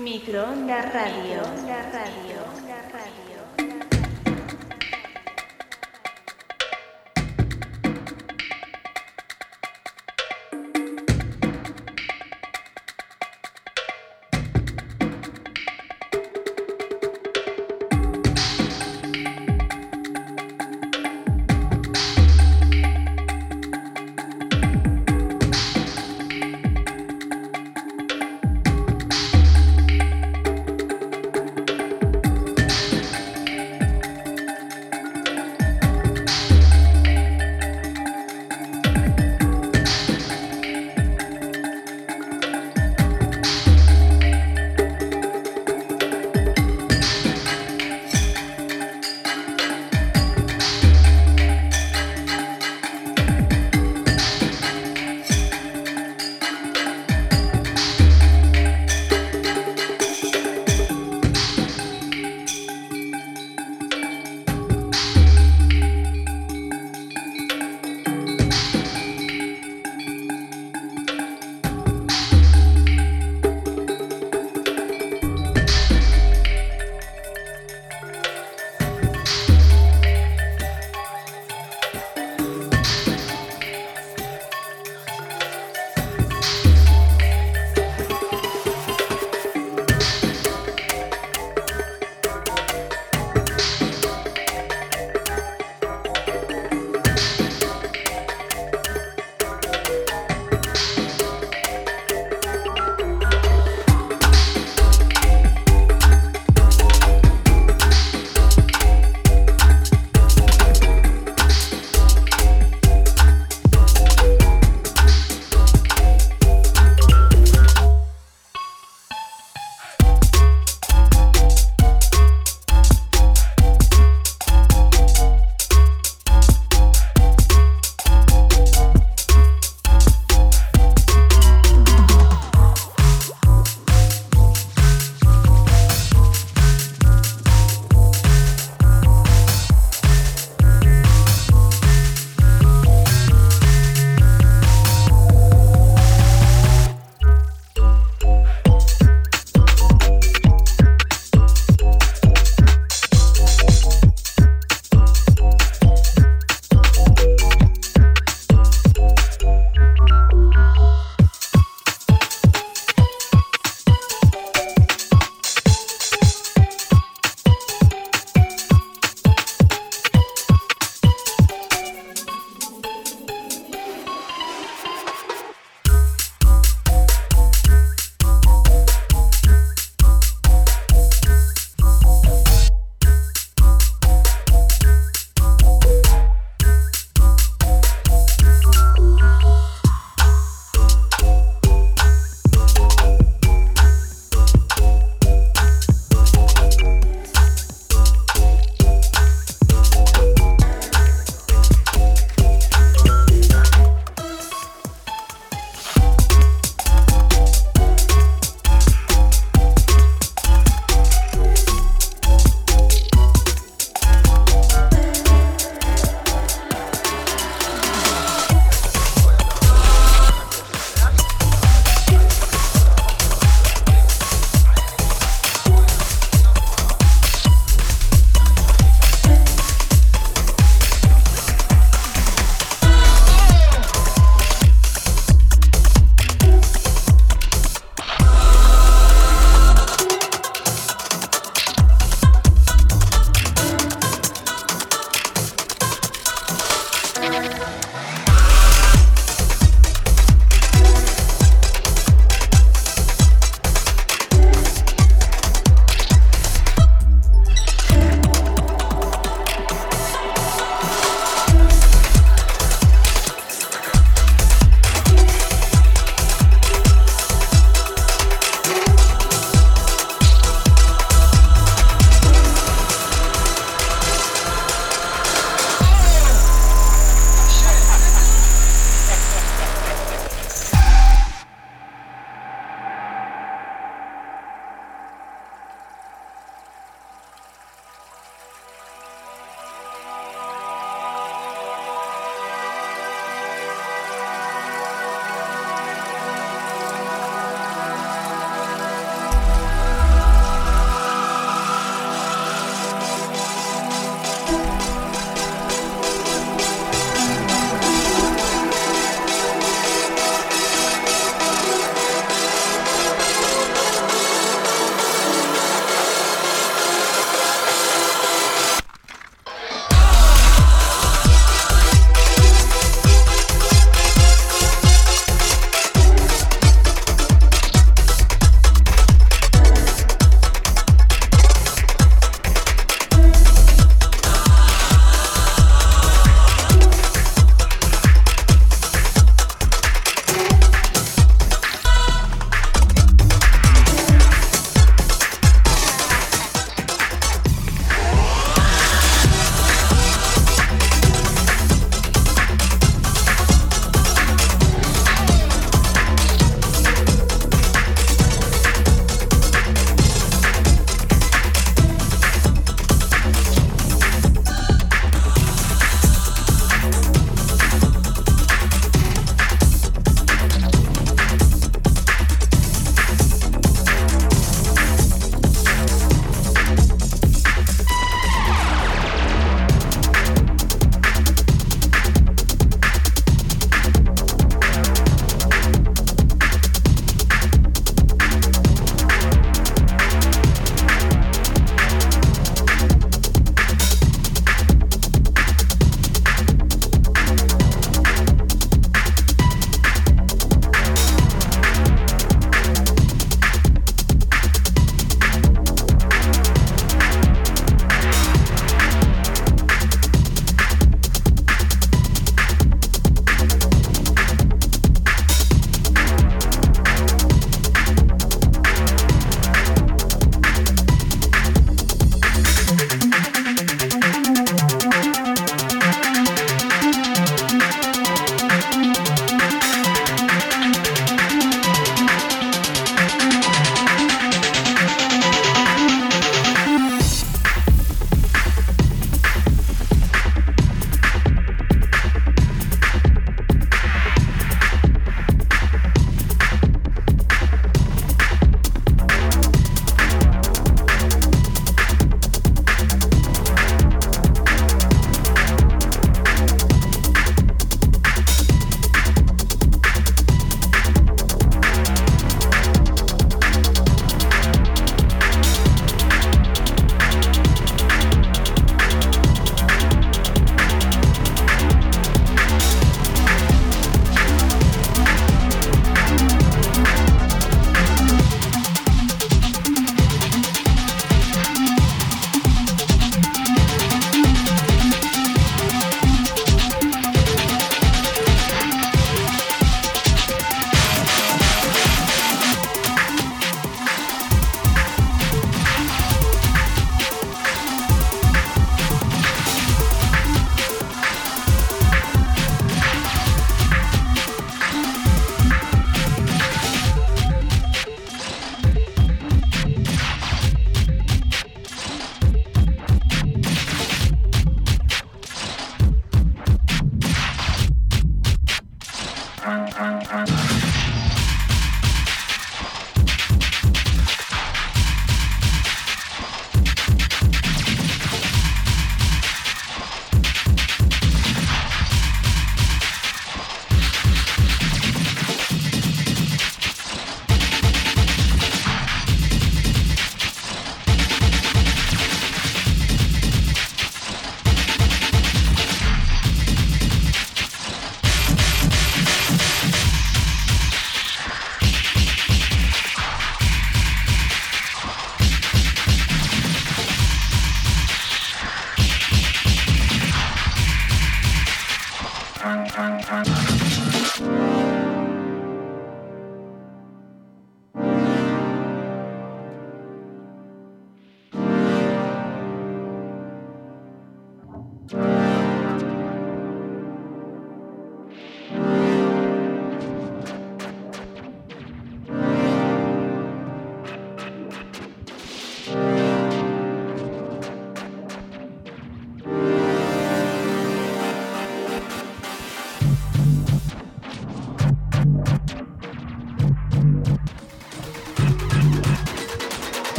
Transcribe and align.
Microondas 0.00 0.94
Radio. 0.94 1.42
Radio. 1.42 1.92
Radio. 1.92 2.29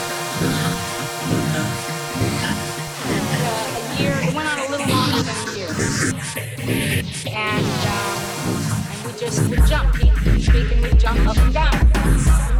a 3.76 4.02
year, 4.02 4.14
it 4.22 4.34
went 4.34 4.48
on 4.48 4.58
a 4.58 4.72
little 4.72 4.88
longer 4.88 5.22
than 5.24 5.36
a 5.36 5.58
year. 5.58 5.68
And, 7.28 7.66
um, 7.92 8.18
and 8.90 9.06
we 9.06 9.20
just 9.20 9.50
would 9.50 9.66
jump, 9.68 9.94
keep 10.00 10.16
shaking, 10.40 10.82
we 10.82 10.94
jump 10.94 11.28
up 11.28 11.38
and 11.38 11.54
down. 11.54 12.51